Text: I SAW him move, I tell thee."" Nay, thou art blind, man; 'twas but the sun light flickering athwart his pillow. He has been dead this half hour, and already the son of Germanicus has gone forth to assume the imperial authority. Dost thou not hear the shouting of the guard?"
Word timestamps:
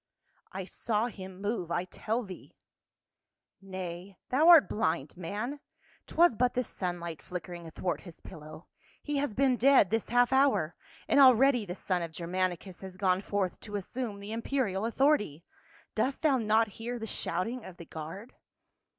I 0.51 0.65
SAW 0.65 1.05
him 1.09 1.39
move, 1.39 1.69
I 1.71 1.83
tell 1.85 2.23
thee."" 2.23 2.55
Nay, 3.61 4.17
thou 4.29 4.47
art 4.49 4.67
blind, 4.67 5.15
man; 5.15 5.59
'twas 6.07 6.33
but 6.35 6.55
the 6.55 6.63
sun 6.63 6.99
light 6.99 7.21
flickering 7.21 7.67
athwart 7.67 8.01
his 8.01 8.19
pillow. 8.19 8.65
He 9.03 9.17
has 9.17 9.35
been 9.35 9.57
dead 9.57 9.91
this 9.91 10.09
half 10.09 10.33
hour, 10.33 10.75
and 11.07 11.19
already 11.19 11.67
the 11.67 11.75
son 11.75 12.01
of 12.01 12.11
Germanicus 12.11 12.81
has 12.81 12.97
gone 12.97 13.21
forth 13.21 13.59
to 13.59 13.75
assume 13.75 14.19
the 14.19 14.31
imperial 14.31 14.85
authority. 14.85 15.45
Dost 15.93 16.23
thou 16.23 16.39
not 16.39 16.67
hear 16.79 16.97
the 16.97 17.05
shouting 17.05 17.63
of 17.63 17.77
the 17.77 17.85
guard?" 17.85 18.33